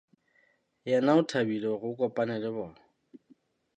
[0.89, 2.79] Yena o thabile hore o kopana le bona.